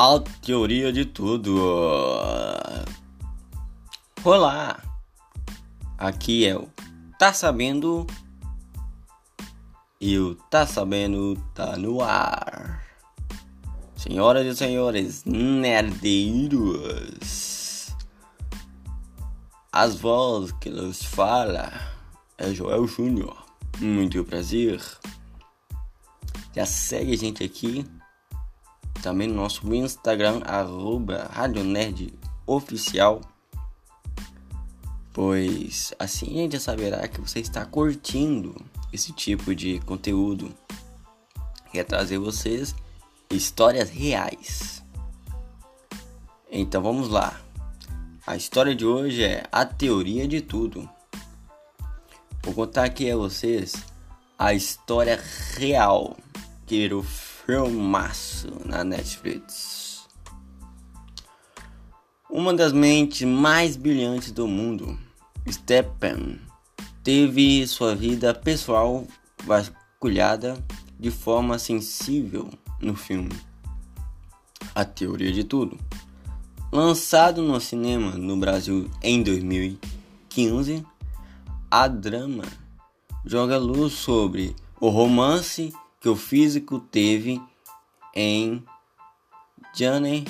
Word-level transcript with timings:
A 0.00 0.20
teoria 0.20 0.92
de 0.92 1.04
tudo. 1.04 1.56
Olá! 4.22 4.80
Aqui 5.98 6.46
é 6.46 6.56
o 6.56 6.68
Tá 7.18 7.32
Sabendo 7.32 8.06
e 10.00 10.16
o 10.16 10.36
Tá 10.36 10.64
Sabendo 10.68 11.34
tá 11.52 11.76
no 11.76 12.00
ar. 12.00 12.86
Senhoras 13.96 14.46
e 14.46 14.54
senhores 14.54 15.24
nerdeiros, 15.24 16.68
as 19.72 19.96
vozes 19.96 20.52
que 20.60 20.70
nos 20.70 21.02
fala 21.02 21.72
é 22.38 22.54
Joel 22.54 22.86
Júnior. 22.86 23.36
Muito 23.80 24.22
prazer. 24.22 24.80
Já 26.54 26.64
segue 26.64 27.14
a 27.14 27.18
gente 27.18 27.42
aqui 27.42 27.84
também 29.02 29.28
no 29.28 29.34
nosso 29.34 29.72
Instagram, 29.74 30.40
arroba 30.44 31.28
Rádio 31.32 31.64
Nerd 31.64 32.14
Oficial. 32.46 33.20
Pois 35.12 35.92
assim 35.98 36.38
a 36.38 36.42
gente 36.42 36.60
saberá 36.60 37.06
que 37.08 37.20
você 37.20 37.40
está 37.40 37.64
curtindo 37.64 38.54
esse 38.92 39.12
tipo 39.12 39.54
de 39.54 39.80
conteúdo. 39.80 40.54
Quer 41.72 41.84
trazer 41.84 42.18
vocês 42.18 42.74
histórias 43.30 43.90
reais. 43.90 44.82
Então 46.50 46.82
vamos 46.82 47.08
lá. 47.08 47.40
A 48.26 48.36
história 48.36 48.74
de 48.74 48.84
hoje 48.84 49.22
é 49.22 49.44
a 49.50 49.64
teoria 49.64 50.26
de 50.26 50.40
tudo. 50.40 50.88
Vou 52.42 52.54
contar 52.54 52.84
aqui 52.84 53.10
a 53.10 53.16
vocês 53.16 53.74
a 54.38 54.54
história 54.54 55.20
real 55.56 56.16
que 56.66 56.76
virou 56.76 57.04
filmaço 57.50 58.48
na 58.66 58.84
Netflix. 58.84 60.06
Uma 62.28 62.52
das 62.52 62.74
mentes 62.74 63.26
mais 63.26 63.74
brilhantes 63.74 64.30
do 64.30 64.46
mundo, 64.46 64.98
Stephen, 65.50 66.38
teve 67.02 67.66
sua 67.66 67.96
vida 67.96 68.34
pessoal 68.34 69.06
vasculhada 69.44 70.62
de 71.00 71.10
forma 71.10 71.58
sensível 71.58 72.50
no 72.82 72.94
filme 72.94 73.34
A 74.74 74.84
Teoria 74.84 75.32
de 75.32 75.42
Tudo. 75.42 75.78
Lançado 76.70 77.42
no 77.42 77.58
cinema 77.62 78.10
no 78.10 78.36
Brasil 78.36 78.90
em 79.02 79.22
2015, 79.22 80.84
a 81.70 81.88
drama 81.88 82.44
joga 83.24 83.56
luz 83.56 83.94
sobre 83.94 84.54
o 84.78 84.90
romance 84.90 85.72
que 86.00 86.08
o 86.08 86.16
físico 86.16 86.78
teve 86.78 87.40
em 88.14 88.64
Johnny 89.74 90.24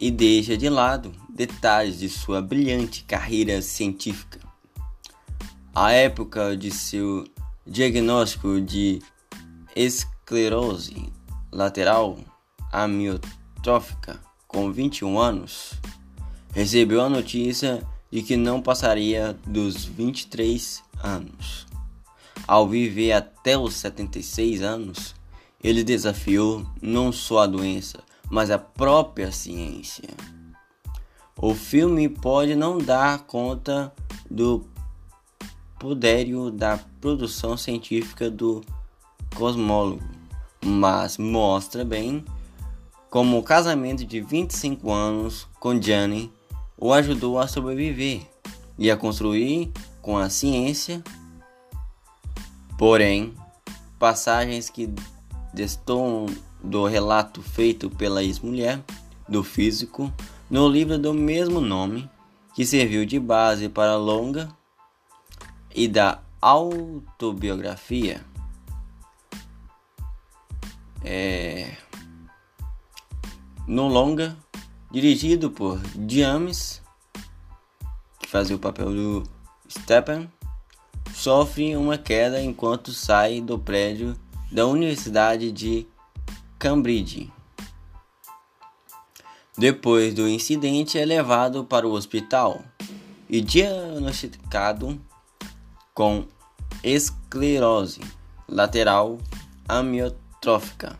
e 0.00 0.10
deixa 0.10 0.56
de 0.56 0.68
lado 0.68 1.12
detalhes 1.28 1.98
de 1.98 2.08
sua 2.08 2.40
brilhante 2.40 3.04
carreira 3.04 3.60
científica. 3.62 4.40
A 5.74 5.92
época 5.92 6.56
de 6.56 6.70
seu 6.70 7.26
diagnóstico 7.66 8.60
de 8.60 9.00
esclerose 9.74 11.12
lateral 11.52 12.18
amiotrófica 12.72 14.20
com 14.46 14.72
21 14.72 15.18
anos, 15.18 15.74
recebeu 16.52 17.00
a 17.00 17.08
notícia 17.08 17.86
de 18.10 18.22
que 18.22 18.36
não 18.36 18.60
passaria 18.60 19.36
dos 19.46 19.84
23 19.84 20.82
anos. 21.02 21.69
Ao 22.46 22.68
viver 22.68 23.12
até 23.12 23.56
os 23.56 23.74
76 23.74 24.62
anos, 24.62 25.14
ele 25.62 25.84
desafiou 25.84 26.66
não 26.80 27.12
só 27.12 27.40
a 27.40 27.46
doença, 27.46 28.00
mas 28.30 28.50
a 28.50 28.58
própria 28.58 29.30
ciência. 29.30 30.08
O 31.36 31.54
filme 31.54 32.08
pode 32.08 32.54
não 32.54 32.78
dar 32.78 33.20
conta 33.20 33.92
do 34.30 34.66
poderio 35.78 36.50
da 36.50 36.78
produção 37.00 37.56
científica 37.56 38.30
do 38.30 38.62
cosmólogo, 39.34 40.02
mas 40.62 41.16
mostra 41.16 41.84
bem 41.84 42.24
como 43.08 43.38
o 43.38 43.42
casamento 43.42 44.04
de 44.04 44.20
25 44.20 44.90
anos 44.92 45.48
com 45.58 45.80
Gianni 45.80 46.32
o 46.78 46.92
ajudou 46.92 47.38
a 47.38 47.48
sobreviver 47.48 48.22
e 48.78 48.90
a 48.90 48.96
construir 48.96 49.72
com 50.00 50.16
a 50.16 50.30
ciência 50.30 51.02
Porém, 52.80 53.34
passagens 53.98 54.70
que 54.70 54.88
destoam 55.52 56.24
do 56.64 56.86
relato 56.86 57.42
feito 57.42 57.90
pela 57.90 58.22
ex-mulher 58.22 58.82
do 59.28 59.44
físico 59.44 60.10
no 60.48 60.66
livro 60.66 60.96
do 60.98 61.12
mesmo 61.12 61.60
nome, 61.60 62.08
que 62.54 62.64
serviu 62.64 63.04
de 63.04 63.20
base 63.20 63.68
para 63.68 63.92
a 63.92 63.98
longa 63.98 64.48
e 65.74 65.86
da 65.86 66.22
autobiografia. 66.40 68.24
É... 71.04 71.76
No 73.66 73.88
longa, 73.88 74.34
dirigido 74.90 75.50
por 75.50 75.78
James, 76.08 76.80
que 78.18 78.26
fazia 78.26 78.56
o 78.56 78.58
papel 78.58 78.94
do 78.94 79.22
Stephen, 79.68 80.30
sofre 81.14 81.76
uma 81.76 81.98
queda 81.98 82.40
enquanto 82.40 82.92
sai 82.92 83.40
do 83.40 83.58
prédio 83.58 84.16
da 84.50 84.66
Universidade 84.66 85.52
de 85.52 85.86
Cambridge. 86.58 87.32
Depois 89.56 90.14
do 90.14 90.28
incidente, 90.28 90.98
é 90.98 91.04
levado 91.04 91.64
para 91.64 91.86
o 91.86 91.92
hospital 91.92 92.62
e 93.28 93.40
diagnosticado 93.40 95.00
com 95.92 96.24
esclerose 96.82 98.00
lateral 98.48 99.18
amiotrófica. 99.68 100.98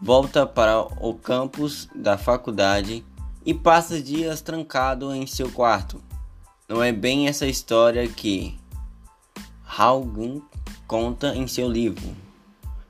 Volta 0.00 0.46
para 0.46 0.80
o 0.80 1.14
campus 1.14 1.88
da 1.94 2.16
faculdade 2.16 3.04
e 3.44 3.52
passa 3.52 4.00
dias 4.00 4.40
trancado 4.40 5.14
em 5.14 5.26
seu 5.26 5.50
quarto. 5.50 6.00
Não 6.68 6.82
é 6.82 6.92
bem 6.92 7.26
essa 7.26 7.46
história 7.46 8.06
que 8.06 8.59
Haugen 9.82 10.42
conta 10.86 11.34
em 11.34 11.46
seu 11.46 11.66
livro 11.66 12.14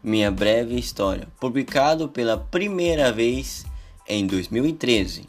Minha 0.03 0.29
Breve 0.29 0.77
História, 0.77 1.29
publicado 1.39 2.09
pela 2.09 2.37
primeira 2.37 3.13
vez 3.13 3.65
em 4.09 4.27
2013. 4.27 5.29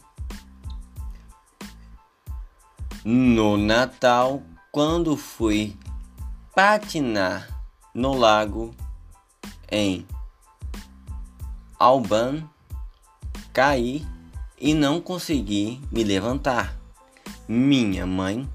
No 3.05 3.57
Natal, 3.57 4.41
quando 4.71 5.15
fui 5.15 5.77
patinar 6.55 7.63
no 7.93 8.15
lago 8.15 8.73
em 9.71 10.03
Alban, 11.77 12.43
caí 13.53 14.03
e 14.59 14.73
não 14.73 14.99
consegui 14.99 15.79
me 15.91 16.03
levantar. 16.03 16.75
Minha 17.47 18.07
mãe 18.07 18.49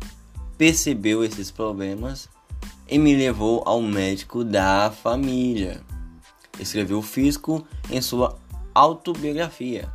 percebeu 0.58 1.22
esses 1.22 1.52
problemas 1.52 2.28
e 2.88 2.98
me 2.98 3.14
levou 3.14 3.62
ao 3.66 3.82
médico 3.82 4.44
da 4.44 4.90
família. 4.90 5.82
Escreveu 6.58 6.98
o 6.98 7.02
físico 7.02 7.66
em 7.90 8.00
sua 8.00 8.38
autobiografia. 8.74 9.90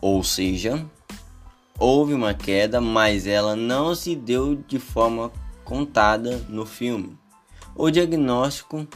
Ou 0.00 0.22
seja, 0.22 0.84
houve 1.78 2.14
uma 2.14 2.34
queda, 2.34 2.80
mas 2.80 3.26
ela 3.26 3.56
não 3.56 3.94
se 3.94 4.14
deu 4.14 4.54
de 4.54 4.78
forma 4.78 5.32
contada 5.64 6.38
no 6.48 6.66
filme. 6.66 7.18
O 7.74 7.90
diagnóstico, 7.90 8.86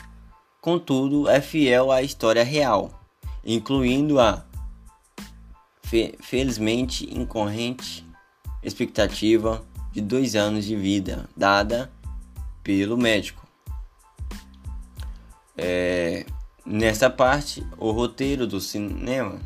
contudo, 0.61 1.29
é 1.29 1.41
fiel 1.41 1.91
à 1.91 2.03
história 2.03 2.45
real, 2.45 2.91
incluindo 3.45 4.21
a 4.21 4.45
fe 5.83 6.15
felizmente 6.21 7.09
incorrente 7.17 8.05
expectativa 8.63 9.65
de 9.93 10.01
dois 10.01 10.35
anos 10.35 10.65
de 10.65 10.75
vida, 10.75 11.29
dada 11.37 11.91
pelo 12.65 12.97
médico. 12.97 13.47
É, 15.57 16.27
nessa 16.67 17.09
parte, 17.09 17.65
o 17.79 17.93
roteiro 17.93 18.47
do 18.47 18.61
cinema 18.61 19.39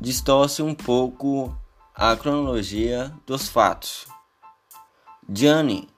distorce 0.00 0.62
um 0.62 0.74
pouco 0.74 1.56
a 1.94 2.14
cronologia 2.14 3.12
dos 3.26 3.48
fatos. 3.48 4.06
Johnny, 5.28 5.88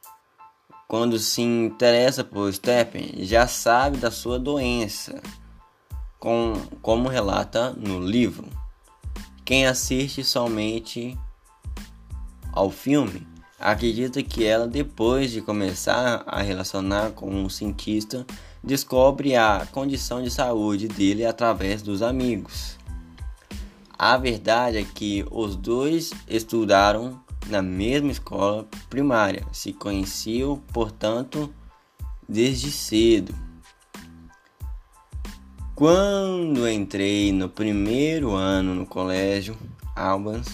quando 0.89 1.19
se 1.19 1.43
interessa 1.43 2.23
por 2.23 2.53
Stephen, 2.53 3.25
já 3.25 3.47
sabe 3.47 3.99
da 3.99 4.11
sua 4.11 4.39
doença, 4.39 5.21
com, 6.19 6.55
como 6.81 7.09
relata 7.09 7.73
no 7.73 7.99
livro. 7.99 8.49
Quem 9.45 9.67
assiste 9.67 10.23
somente 10.23 11.19
ao 12.53 12.71
filme 12.71 13.32
acredita 13.63 14.23
que 14.23 14.45
ela, 14.45 14.67
depois 14.67 15.31
de 15.31 15.41
começar 15.41 16.25
a 16.27 16.43
relacionar 16.43 17.13
com 17.13 17.31
um 17.31 17.49
cientista, 17.49 18.27
descobre 18.63 19.37
a 19.37 19.67
condição 19.71 20.23
de 20.23 20.31
saúde 20.31 20.89
dele 20.89 21.25
através 21.25 21.81
dos 21.81 22.03
amigos. 22.03 22.77
A 23.97 24.17
verdade 24.17 24.79
é 24.79 24.85
que 24.85 25.25
os 25.31 25.55
dois 25.55 26.13
estudaram 26.29 27.21
na 27.47 27.63
mesma 27.63 28.11
escola 28.11 28.67
primária, 28.91 29.47
se 29.53 29.73
conheciam, 29.73 30.61
portanto, 30.73 31.53
desde 32.29 32.71
cedo. 32.71 33.35
Quando 35.75 36.69
entrei 36.69 37.33
no 37.33 37.49
primeiro 37.49 38.33
ano 38.33 38.75
no 38.75 38.87
colégio 38.87 39.57
Albans, 39.97 40.49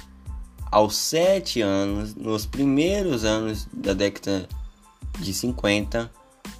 aos 0.71 0.97
sete 0.97 1.61
anos, 1.61 2.15
nos 2.15 2.47
primeiros 2.47 3.25
anos 3.25 3.69
da 3.73 3.93
década 3.93 4.49
de 5.19 5.33
50, 5.33 6.11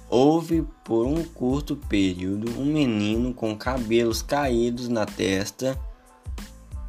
houve 0.09 0.65
por 0.83 1.05
um 1.05 1.23
curto 1.23 1.75
período 1.75 2.51
um 2.59 2.65
menino 2.65 3.33
com 3.33 3.55
cabelos 3.55 4.21
caídos 4.21 4.89
na 4.89 5.05
testa, 5.05 5.79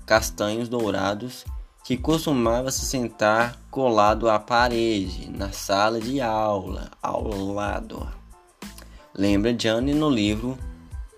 castanhos 0.07 0.69
dourados, 0.69 1.45
que 1.85 1.97
costumava 1.97 2.71
se 2.71 2.85
sentar 2.85 3.61
colado 3.71 4.29
à 4.29 4.39
parede 4.39 5.31
na 5.31 5.53
sala 5.53 6.01
de 6.01 6.21
aula 6.21 6.91
ao 7.03 7.29
lado. 7.53 8.09
Lembra 9.15 9.53
Johnny 9.53 9.93
no 9.93 10.09
livro 10.09 10.59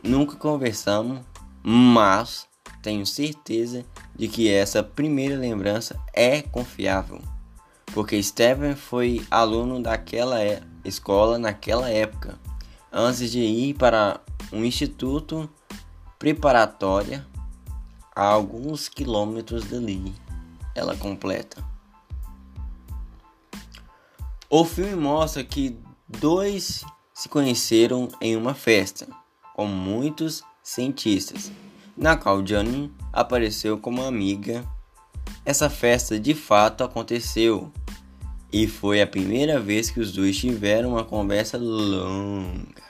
Nunca 0.03 0.35
conversamos, 0.35 1.21
mas 1.63 2.49
tenho 2.83 3.07
certeza 3.07 3.85
de 4.15 4.29
que 4.29 4.51
essa 4.51 4.83
primeira 4.83 5.37
lembrança 5.37 5.99
é 6.13 6.43
confiável, 6.43 7.23
porque 7.87 8.21
Stephen 8.23 8.75
foi 8.75 9.25
aluno 9.31 9.81
daquela 9.81 10.43
é, 10.43 10.61
escola 10.85 11.39
naquela 11.39 11.89
época, 11.89 12.39
antes 12.93 13.31
de 13.31 13.39
ir 13.39 13.75
para 13.75 14.21
um 14.53 14.65
instituto 14.65 15.49
preparatório 16.19 17.25
a 18.15 18.25
alguns 18.25 18.89
quilômetros 18.89 19.65
dali. 19.65 20.13
Ela 20.75 20.97
completa. 20.97 21.65
O 24.51 24.65
filme 24.65 24.95
mostra 24.95 25.43
que 25.43 25.79
dois 26.07 26.85
se 27.15 27.29
conheceram 27.29 28.09
em 28.21 28.37
uma 28.37 28.55
festa 28.55 29.07
com 29.55 29.67
muitos 29.67 30.43
cientistas, 30.63 31.51
na 32.03 32.17
qual 32.17 32.43
Johnny 32.43 32.91
apareceu 33.13 33.79
como 33.79 34.03
amiga. 34.03 34.65
Essa 35.45 35.71
festa 35.71 36.19
de 36.19 36.35
fato 36.35 36.83
aconteceu 36.83 37.73
e 38.53 38.67
foi 38.67 39.01
a 39.01 39.07
primeira 39.07 39.61
vez 39.61 39.89
que 39.89 40.01
os 40.01 40.13
dois 40.13 40.37
tiveram 40.37 40.91
uma 40.91 41.05
conversa 41.05 41.57
longa. 41.57 42.83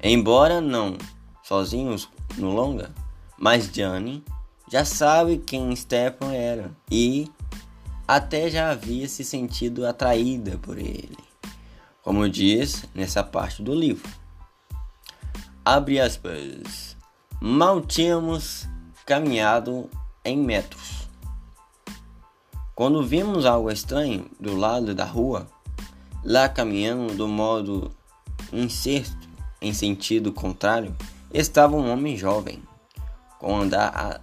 Embora 0.00 0.60
não 0.60 0.96
sozinhos 1.42 2.08
no 2.38 2.52
longa, 2.52 2.92
mas 3.36 3.68
Johnny 3.68 4.22
já 4.70 4.84
sabe 4.84 5.38
quem 5.38 5.74
Stephen 5.74 6.32
era 6.32 6.70
e 6.88 7.28
até 8.06 8.48
já 8.48 8.70
havia 8.70 9.08
se 9.08 9.24
sentido 9.24 9.84
atraída 9.84 10.56
por 10.58 10.78
ele, 10.78 11.18
como 12.00 12.28
diz 12.28 12.84
nessa 12.94 13.24
parte 13.24 13.60
do 13.60 13.74
livro. 13.74 14.08
Abre 15.64 15.98
aspas. 15.98 16.91
Mal 17.44 17.80
tínhamos 17.80 18.68
caminhado 19.04 19.90
em 20.24 20.36
metros. 20.36 21.08
Quando 22.72 23.04
vimos 23.04 23.44
algo 23.44 23.68
estranho 23.68 24.30
do 24.38 24.56
lado 24.56 24.94
da 24.94 25.04
rua, 25.04 25.48
lá 26.22 26.48
caminhando 26.48 27.16
do 27.16 27.26
modo 27.26 27.90
incerto 28.52 29.28
em 29.60 29.74
sentido 29.74 30.30
contrário, 30.30 30.94
estava 31.34 31.74
um 31.74 31.90
homem 31.90 32.16
jovem, 32.16 32.62
com 33.40 33.56
andar 33.56 34.22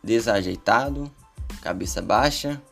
desajeitado, 0.00 1.10
cabeça 1.60 2.00
baixa, 2.00 2.62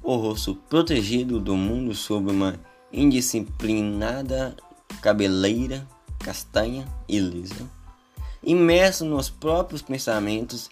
o 0.00 0.14
rosto 0.14 0.54
protegido 0.54 1.40
do 1.40 1.56
mundo 1.56 1.96
sob 1.96 2.30
uma 2.30 2.54
indisciplinada 2.92 4.56
cabeleira 5.02 5.84
castanha 6.20 6.86
e 7.08 7.18
lisa. 7.18 7.77
Imerso 8.48 9.04
nos 9.04 9.28
próprios 9.28 9.82
pensamentos, 9.82 10.70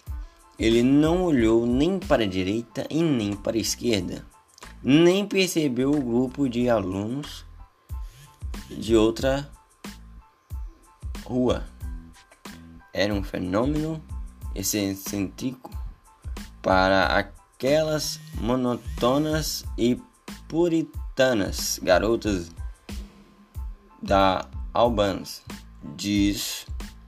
ele 0.57 0.81
não 0.81 1.21
olhou 1.21 1.63
nem 1.67 1.99
para 1.99 2.23
a 2.23 2.27
direita 2.27 2.87
e 2.89 3.03
nem 3.03 3.35
para 3.35 3.55
a 3.55 3.61
esquerda, 3.61 4.25
nem 4.81 5.27
percebeu 5.27 5.91
o 5.91 6.01
grupo 6.01 6.49
de 6.49 6.67
alunos 6.67 7.45
de 8.67 8.95
outra 8.95 9.47
rua. 11.23 11.67
Era 12.91 13.13
um 13.13 13.21
fenômeno 13.21 14.03
excêntrico 14.55 15.69
para 16.63 17.05
aquelas 17.15 18.19
monotonas 18.41 19.63
e 19.77 20.01
puritanas 20.49 21.79
garotas 21.83 22.49
da 24.01 24.49
Albans 24.73 25.43
diz 25.95 26.65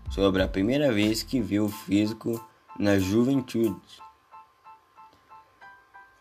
sobre 0.09 0.41
a 0.41 0.47
primeira 0.47 0.91
vez 0.91 1.23
que 1.23 1.39
viu 1.39 1.65
o 1.65 1.69
físico 1.69 2.43
na 2.77 2.97
juventude. 2.97 3.75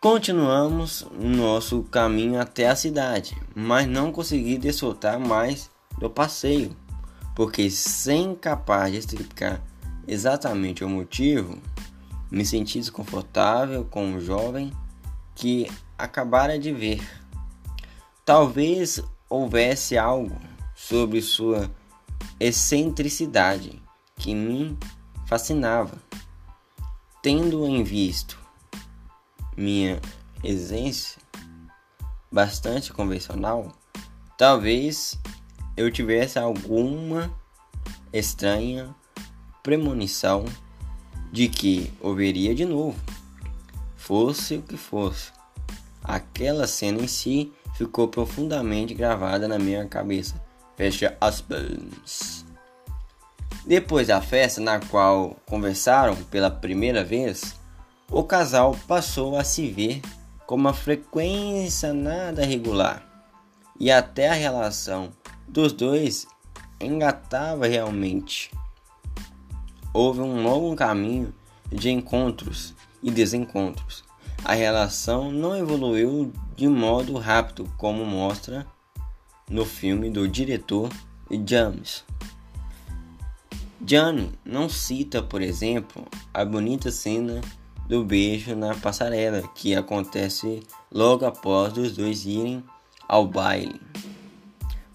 Continuamos 0.00 1.06
nosso 1.19 1.82
caminho 1.85 2.40
até 2.40 2.69
a 2.69 2.76
cidade, 2.76 3.37
mas 3.55 3.87
não 3.87 4.12
consegui 4.12 4.56
desfrutar 4.56 5.19
mais 5.19 5.70
do 5.99 6.08
passeio, 6.08 6.76
porque 7.35 7.69
sem 7.69 8.35
capaz 8.35 8.93
de 8.93 8.99
explicar 8.99 9.61
exatamente 10.06 10.85
o 10.85 10.88
motivo, 10.88 11.58
me 12.31 12.44
senti 12.44 12.79
desconfortável 12.79 13.85
com 13.85 14.14
o 14.14 14.20
jovem 14.20 14.73
que 15.35 15.70
acabara 15.96 16.58
de 16.58 16.73
ver. 16.73 17.02
Talvez 18.25 19.02
houvesse 19.29 19.99
algo 19.99 20.37
sobre 20.75 21.20
sua 21.20 21.70
excentricidade 22.41 23.82
que 24.17 24.35
me 24.35 24.76
fascinava. 25.26 25.97
Tendo 27.23 27.67
em 27.67 27.82
visto 27.82 28.38
minha 29.56 30.00
essência 30.43 31.20
bastante 32.31 32.93
convencional, 32.93 33.73
talvez 34.37 35.19
eu 35.76 35.91
tivesse 35.91 36.38
alguma 36.38 37.32
estranha 38.12 38.95
premonição 39.62 40.45
de 41.33 41.49
que 41.49 41.92
o 42.00 42.14
veria 42.14 42.54
de 42.54 42.64
novo, 42.64 42.99
fosse 43.97 44.57
o 44.57 44.62
que 44.62 44.76
fosse. 44.76 45.31
Aquela 46.02 46.66
cena 46.66 47.02
em 47.02 47.09
si 47.09 47.52
ficou 47.75 48.09
profundamente 48.09 48.95
gravada 48.95 49.47
na 49.47 49.59
minha 49.59 49.87
cabeça 49.87 50.48
Fecha 50.78 51.16
aspas. 51.20 52.47
Depois 53.66 54.06
da 54.06 54.23
festa 54.23 54.61
na 54.61 54.78
qual 54.78 55.37
conversaram 55.44 56.14
pela 56.14 56.52
primeira 56.52 57.02
vez, 57.02 57.56
o 58.08 58.23
casal 58.23 58.78
passou 58.87 59.37
a 59.37 59.42
se 59.42 59.68
ver 59.73 60.00
com 60.47 60.54
uma 60.54 60.73
frequência 60.73 61.92
nada 61.92 62.47
regular 62.47 63.04
e 63.80 63.90
até 63.90 64.28
a 64.28 64.35
relação 64.35 65.11
dos 65.49 65.73
dois 65.73 66.28
engatava 66.80 67.66
realmente. 67.66 68.52
Houve 69.92 70.20
um 70.20 70.44
longo 70.44 70.76
caminho 70.76 71.35
de 71.73 71.90
encontros 71.90 72.73
e 73.02 73.11
desencontros. 73.11 74.04
A 74.44 74.54
relação 74.54 75.32
não 75.32 75.56
evoluiu 75.56 76.32
de 76.54 76.68
modo 76.68 77.18
rápido 77.18 77.68
como 77.76 78.06
mostra 78.06 78.64
no 79.50 79.64
filme 79.64 80.11
do 80.11 80.28
diretor 80.28 80.90
James. 81.47 82.05
Johnny 83.81 84.33
não 84.45 84.69
cita, 84.69 85.23
por 85.23 85.40
exemplo, 85.40 86.07
a 86.35 86.45
bonita 86.45 86.90
cena 86.90 87.40
do 87.88 88.05
beijo 88.05 88.55
na 88.55 88.75
passarela 88.75 89.43
que 89.55 89.75
acontece 89.75 90.62
logo 90.93 91.25
após 91.25 91.76
os 91.78 91.97
dois 91.97 92.26
irem 92.26 92.62
ao 93.09 93.26
baile. 93.26 93.81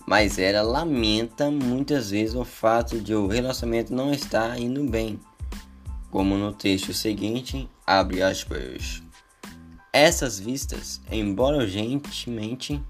Mas 0.05 0.38
ela 0.38 0.62
lamenta 0.62 1.50
muitas 1.50 2.12
vezes 2.12 2.36
o 2.36 2.43
fato 2.43 3.00
de 3.00 3.15
o 3.15 3.25
relacionamento 3.25 3.93
não 3.93 4.13
estar 4.13 4.60
indo 4.60 4.83
bem, 4.83 5.19
como 6.12 6.38
no 6.38 6.51
texto 6.51 6.93
seguinte, 6.93 7.67
abre 7.88 8.22
aspas. 8.22 9.01
Essas 9.91 10.39
vistas, 10.39 11.01
embora 11.10 11.57
urgentemente 11.57 12.83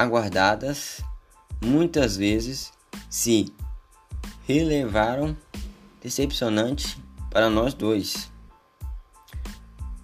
aguardadas, 0.00 1.02
muitas 1.62 2.16
vezes 2.16 2.72
se 3.10 3.52
relevaram 4.46 5.36
decepcionante 6.02 6.98
para 7.28 7.50
nós 7.50 7.74
dois. 7.74 8.32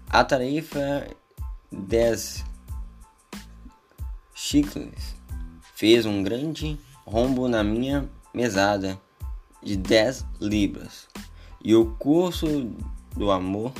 A 0.06 0.22
tarefa 0.22 1.08
10 1.72 2.44
chicles 4.34 5.16
fez 5.74 6.04
um 6.04 6.22
grande 6.22 6.78
rombo 7.06 7.48
na 7.48 7.64
minha 7.64 8.06
mesada 8.34 9.00
de 9.62 9.78
10 9.78 10.26
libras 10.40 11.08
e 11.64 11.74
o 11.74 11.86
curso 11.96 12.70
do 13.16 13.30
amor 13.30 13.72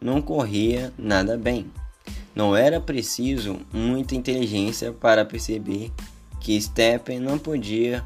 não 0.00 0.22
corria 0.22 0.94
nada 0.96 1.36
bem. 1.36 1.72
Não 2.36 2.54
era 2.54 2.78
preciso 2.78 3.58
muita 3.72 4.14
inteligência 4.14 4.92
para 4.92 5.24
perceber 5.24 5.90
que 6.38 6.60
Stephen 6.60 7.18
não 7.18 7.38
podia 7.38 8.04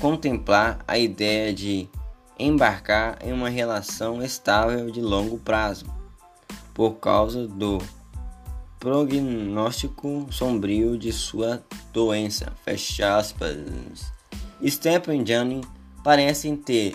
contemplar 0.00 0.78
a 0.86 0.96
ideia 0.96 1.52
de 1.52 1.88
embarcar 2.38 3.18
em 3.20 3.32
uma 3.32 3.48
relação 3.48 4.22
estável 4.22 4.92
de 4.92 5.00
longo 5.00 5.38
prazo, 5.38 5.86
por 6.72 6.92
causa 6.94 7.48
do 7.48 7.78
prognóstico 8.78 10.28
sombrio 10.30 10.96
de 10.96 11.12
sua 11.12 11.60
doença. 11.92 12.52
Fecha 12.64 13.16
aspas. 13.16 14.12
Stephen 14.64 15.22
e 15.22 15.24
Johnny 15.24 15.60
parecem 16.04 16.54
ter 16.56 16.94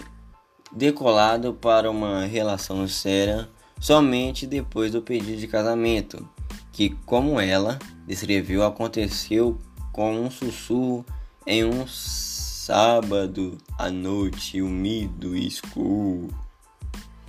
decolado 0.71 1.53
para 1.53 1.91
uma 1.91 2.23
relação 2.23 2.87
séria 2.87 3.49
somente 3.81 4.47
depois 4.47 4.93
do 4.93 5.01
pedido 5.01 5.39
de 5.39 5.47
casamento, 5.47 6.27
que, 6.71 6.91
como 7.05 7.39
ela 7.39 7.79
descreveu, 8.05 8.63
aconteceu 8.63 9.57
com 9.91 10.25
um 10.25 10.31
sussurro 10.31 11.05
em 11.45 11.63
um 11.63 11.85
sábado 11.87 13.57
à 13.77 13.89
noite 13.89 14.61
úmido 14.61 15.35
e 15.35 15.47
escuro. 15.47 16.29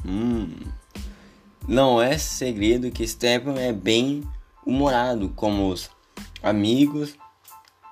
Hum. 0.05 0.51
Não 1.67 2.01
é 2.01 2.19
segredo 2.19 2.91
que 2.91 3.07
Stephen 3.07 3.59
é 3.59 3.73
bem 3.73 4.23
humorado 4.65 5.29
como 5.31 5.69
os 5.69 5.91
amigos. 6.43 7.15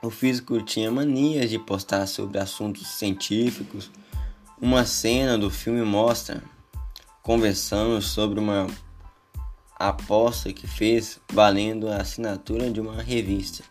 O 0.02 0.10
físico 0.10 0.60
tinha 0.62 0.90
manias 0.90 1.50
de 1.50 1.58
postar 1.58 2.06
sobre 2.06 2.38
assuntos 2.38 2.86
científicos. 2.86 3.90
Uma 4.60 4.84
cena 4.84 5.38
do 5.38 5.50
filme 5.50 5.82
mostra 5.82 6.42
conversando 7.22 8.00
sobre 8.00 8.40
uma 8.40 8.66
aposta 9.78 10.52
que 10.52 10.66
fez 10.66 11.20
valendo 11.32 11.88
a 11.88 11.98
assinatura 11.98 12.70
de 12.70 12.80
uma 12.80 13.00
revista. 13.00 13.62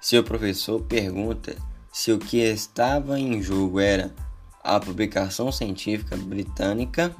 Seu 0.00 0.22
professor 0.22 0.80
pergunta 0.82 1.56
se 1.92 2.12
o 2.12 2.18
que 2.18 2.38
estava 2.38 3.18
em 3.18 3.42
jogo 3.42 3.80
era 3.80 4.14
a 4.62 4.78
publicação 4.78 5.50
científica 5.50 6.16
britânica. 6.16 7.14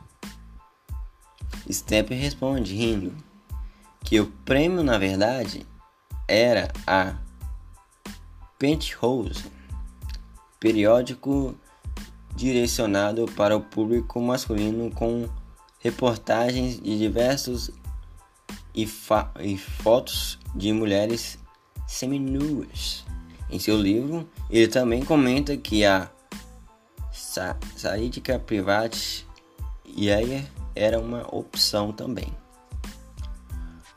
Stephen 1.71 2.19
responde 2.19 2.75
rindo 2.75 3.15
que 4.05 4.21
o 4.21 4.27
prêmio 4.45 4.83
na 4.83 4.99
verdade 4.99 5.67
era 6.27 6.71
a 6.87 7.17
Penthouse, 8.59 9.45
periódico 10.61 11.55
direcionado 12.35 13.27
para 13.37 13.57
o 13.57 13.61
público 13.61 14.21
masculino 14.21 14.91
com 14.91 15.29
reportagens 15.81 16.81
de 16.81 16.99
diversos 16.99 17.71
e, 18.79 18.89
e 19.41 19.59
fotos 19.59 20.39
de 20.55 20.73
mulheres 20.73 21.37
seminuas. 21.85 23.05
Em 23.51 23.59
seu 23.59 23.77
livro, 23.77 24.29
ele 24.49 24.69
também 24.69 25.05
comenta 25.05 25.57
que 25.57 25.85
a 25.85 26.09
sa 27.11 27.57
sádica 27.77 28.39
private 28.39 29.27
Yair 29.85 30.47
era 30.77 31.01
uma 31.01 31.27
opção 31.35 31.93
também. 31.93 32.33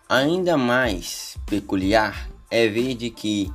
Ainda 0.09 0.57
mais 0.57 1.37
peculiar 1.45 2.27
é 2.49 2.67
ver 2.67 2.95
de 2.95 3.11
que 3.11 3.53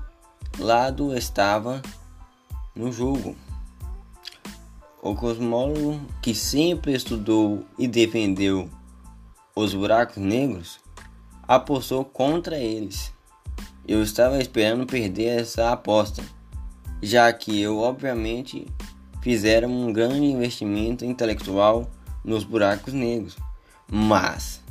lado 0.59 1.17
estava 1.17 1.83
no 2.75 2.93
jogo. 2.93 3.35
O 5.03 5.15
cosmólogo 5.17 6.01
que 6.23 6.35
sempre 6.35 6.95
estudou 6.95 7.65
e 7.79 7.89
defendeu 7.89 8.71
os 9.55 9.75
buracos 9.75 10.19
negros 10.19 10.86
apostou 11.47 12.05
contra 12.05 12.59
eles. 12.59 13.13
Eu 13.87 14.03
estava 14.03 14.39
esperando 14.39 14.87
perder 14.87 15.41
essa 15.41 15.73
aposta, 15.73 16.23
já 17.03 17.33
que 17.33 17.61
eu 17.61 17.79
obviamente 17.79 18.67
fizeram 19.23 19.71
um 19.71 19.93
grande 19.93 20.25
investimento 20.25 21.05
intelectual 21.05 21.91
nos 22.25 22.45
buracos 22.45 22.93
negros. 22.93 23.37
Mas 23.91 24.63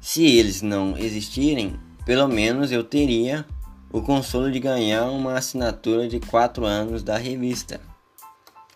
se 0.00 0.24
eles 0.24 0.62
não 0.62 0.96
existirem, 0.96 1.78
pelo 2.06 2.28
menos 2.28 2.72
eu 2.72 2.82
teria 2.82 3.46
o 3.92 4.02
consolo 4.02 4.50
de 4.50 4.58
ganhar 4.58 5.04
uma 5.10 5.34
assinatura 5.34 6.08
de 6.08 6.18
4 6.20 6.64
anos 6.64 7.02
da 7.02 7.16
revista 7.16 7.80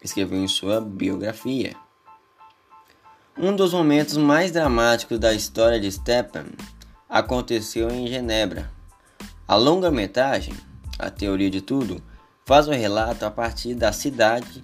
escreveu 0.03 0.39
em 0.39 0.49
sua 0.49 0.81
biografia. 0.81 1.75
Um 3.37 3.55
dos 3.55 3.73
momentos 3.73 4.17
mais 4.17 4.51
dramáticos 4.51 5.19
da 5.19 5.33
história 5.33 5.79
de 5.79 5.91
Stepan 5.91 6.47
aconteceu 7.09 7.91
em 7.91 8.07
Genebra. 8.07 8.71
A 9.47 9.55
longa-metragem, 9.55 10.55
A 10.99 11.11
Teoria 11.11 11.51
de 11.51 11.61
Tudo, 11.61 12.03
faz 12.45 12.69
o 12.69 12.73
relato 12.73 13.25
a 13.25 13.31
partir 13.31 13.75
da 13.75 13.93
cidade 13.93 14.63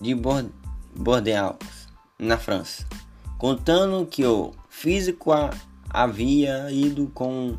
de 0.00 0.14
Bordeaux, 0.14 1.58
na 2.18 2.38
França, 2.38 2.86
contando 3.38 4.06
que 4.06 4.24
o 4.24 4.52
físico 4.68 5.32
havia 5.90 6.70
ido 6.70 7.08
com 7.08 7.58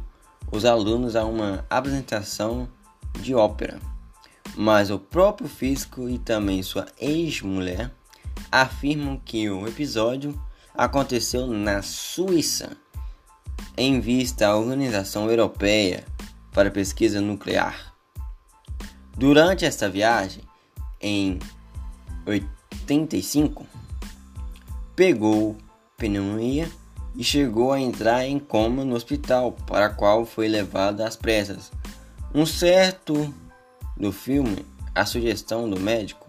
os 0.51 0.65
alunos 0.65 1.15
a 1.15 1.25
uma 1.25 1.65
apresentação 1.69 2.67
de 3.19 3.35
ópera 3.35 3.79
mas 4.57 4.89
o 4.89 4.97
próprio 4.97 5.47
físico 5.47 6.09
e 6.09 6.17
também 6.17 6.63
sua 6.63 6.87
ex-mulher 6.99 7.91
afirmam 8.51 9.21
que 9.23 9.47
o 9.47 9.67
episódio 9.67 10.39
aconteceu 10.73 11.45
na 11.45 11.83
Suíça, 11.83 12.75
em 13.77 13.99
vista 13.99 14.47
à 14.47 14.55
Organização 14.55 15.29
Europeia 15.29 16.03
para 16.51 16.71
Pesquisa 16.71 17.21
Nuclear. 17.21 17.93
Durante 19.15 19.65
esta 19.65 19.87
viagem, 19.87 20.41
em 20.99 21.37
85, 22.25 23.67
pegou 24.95 25.55
pneumonia 25.95 26.67
e 27.15 27.23
chegou 27.23 27.71
a 27.71 27.79
entrar 27.79 28.25
em 28.25 28.39
coma 28.39 28.83
no 28.83 28.95
hospital, 28.95 29.51
para 29.51 29.89
qual 29.89 30.25
foi 30.25 30.47
levado 30.47 31.01
às 31.01 31.15
pressas. 31.15 31.71
Um 32.33 32.45
certo 32.47 33.31
do 33.95 34.11
filme, 34.11 34.65
a 34.95 35.05
sugestão 35.05 35.69
do 35.69 35.79
médico 35.79 36.25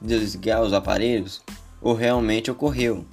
de 0.00 0.18
desligar 0.18 0.62
os 0.62 0.72
aparelhos 0.72 1.42
ou 1.82 1.92
realmente 1.92 2.50
ocorreu. 2.50 3.04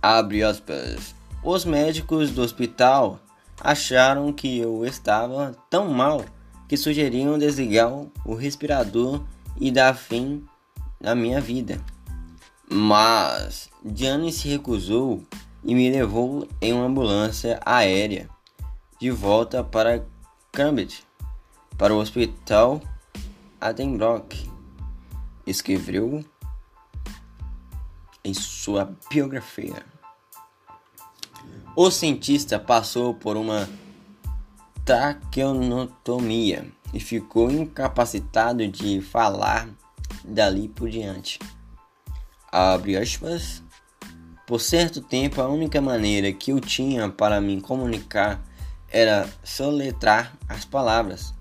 Abre 0.00 0.44
aspas. 0.44 1.15
Os 1.48 1.64
médicos 1.64 2.32
do 2.32 2.42
hospital 2.42 3.20
acharam 3.60 4.32
que 4.32 4.58
eu 4.58 4.84
estava 4.84 5.56
tão 5.70 5.88
mal 5.88 6.24
que 6.68 6.76
sugeriram 6.76 7.38
desligar 7.38 7.88
o 8.24 8.34
respirador 8.34 9.22
e 9.56 9.70
dar 9.70 9.94
fim 9.94 10.44
à 11.04 11.14
minha 11.14 11.40
vida. 11.40 11.80
Mas 12.68 13.70
Gianni 13.94 14.32
se 14.32 14.48
recusou 14.48 15.22
e 15.62 15.72
me 15.72 15.88
levou 15.88 16.48
em 16.60 16.72
uma 16.72 16.86
ambulância 16.86 17.60
aérea 17.64 18.28
de 18.98 19.12
volta 19.12 19.62
para 19.62 20.04
Cambridge 20.50 21.04
para 21.78 21.94
o 21.94 21.98
hospital 21.98 22.82
Adenbrock. 23.60 24.50
Escreveu 25.46 26.24
em 28.24 28.34
sua 28.34 28.92
biografia. 29.08 29.95
O 31.76 31.90
cientista 31.90 32.58
passou 32.58 33.12
por 33.12 33.36
uma 33.36 33.68
traqueotomia 34.84 36.66
e 36.92 36.98
ficou 36.98 37.50
incapacitado 37.50 38.66
de 38.66 39.02
falar 39.02 39.68
dali 40.24 40.68
por 40.68 40.88
diante. 40.88 41.38
Abre 42.50 42.96
aspas. 42.96 43.62
Por 44.46 44.60
certo 44.60 45.02
tempo, 45.02 45.42
a 45.42 45.48
única 45.48 45.80
maneira 45.80 46.32
que 46.32 46.50
eu 46.50 46.60
tinha 46.60 47.10
para 47.10 47.40
me 47.40 47.60
comunicar 47.60 48.42
era 48.88 49.28
soletrar 49.44 50.34
as 50.48 50.64
palavras 50.64 51.36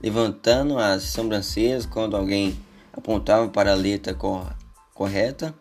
levantando 0.00 0.78
as 0.78 1.04
sobrancelhas 1.04 1.86
quando 1.86 2.16
alguém 2.16 2.58
apontava 2.92 3.48
para 3.48 3.72
a 3.72 3.76
letra 3.76 4.14
cor 4.14 4.54
correta 4.94 5.54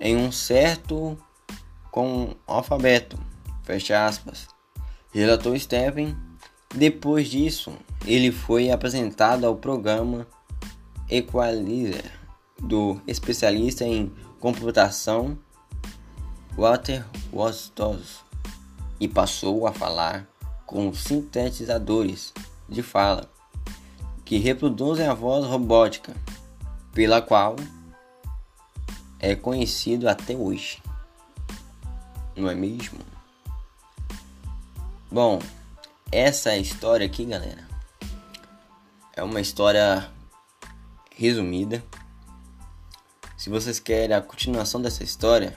em 0.00 0.16
um 0.16 0.30
certo 0.30 1.18
com 1.90 2.34
alfabeto. 2.46 3.18
Fecha 3.68 4.06
aspas. 4.06 4.48
Relatou 5.12 5.54
Stephen. 5.58 6.16
Depois 6.74 7.28
disso, 7.28 7.70
ele 8.06 8.32
foi 8.32 8.70
apresentado 8.70 9.44
ao 9.46 9.56
programa 9.56 10.26
Equalizer 11.06 12.10
do 12.58 12.98
especialista 13.06 13.84
em 13.84 14.10
computação 14.40 15.38
Walter 16.56 17.04
Wostos 17.30 18.24
e 18.98 19.06
passou 19.06 19.66
a 19.66 19.72
falar 19.72 20.26
com 20.64 20.90
sintetizadores 20.94 22.32
de 22.66 22.82
fala 22.82 23.30
que 24.24 24.38
reproduzem 24.38 25.06
a 25.06 25.12
voz 25.12 25.44
robótica, 25.44 26.16
pela 26.94 27.20
qual 27.20 27.54
é 29.18 29.36
conhecido 29.36 30.08
até 30.08 30.34
hoje. 30.34 30.82
Não 32.34 32.48
é 32.48 32.54
mesmo? 32.54 33.17
Bom, 35.10 35.38
essa 36.12 36.54
história 36.58 37.06
aqui, 37.06 37.24
galera, 37.24 37.66
é 39.16 39.22
uma 39.22 39.40
história 39.40 40.06
resumida. 41.16 41.82
Se 43.34 43.48
vocês 43.48 43.80
querem 43.80 44.14
a 44.14 44.20
continuação 44.20 44.82
dessa 44.82 45.02
história, 45.02 45.56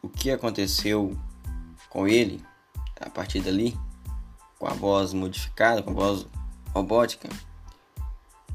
o 0.00 0.08
que 0.08 0.30
aconteceu 0.30 1.14
com 1.90 2.08
ele 2.08 2.42
a 2.98 3.10
partir 3.10 3.40
dali, 3.40 3.78
com 4.58 4.66
a 4.66 4.72
voz 4.72 5.12
modificada, 5.12 5.82
com 5.82 5.90
a 5.90 5.94
voz 5.94 6.26
robótica, 6.72 7.28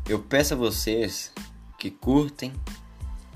eu 0.09 0.17
peço 0.17 0.55
a 0.55 0.57
vocês 0.57 1.31
que 1.77 1.91
curtem 1.91 2.51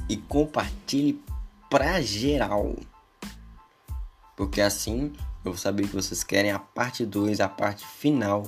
e 0.09 0.17
compartilhem 0.17 1.21
pra 1.69 2.01
geral. 2.01 2.75
Porque 4.35 4.61
assim 4.61 5.13
eu 5.43 5.51
vou 5.51 5.57
saber 5.57 5.87
que 5.87 5.95
vocês 5.95 6.23
querem 6.23 6.51
a 6.51 6.59
parte 6.59 7.05
2, 7.05 7.39
a 7.39 7.49
parte 7.49 7.85
final 7.85 8.43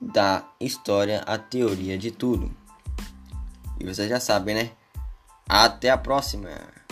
da 0.00 0.44
história, 0.60 1.20
a 1.26 1.38
teoria 1.38 1.96
de 1.96 2.10
tudo. 2.10 2.54
E 3.80 3.84
vocês 3.84 4.08
já 4.08 4.20
sabem, 4.20 4.54
né? 4.54 4.70
Até 5.48 5.90
a 5.90 5.98
próxima! 5.98 6.83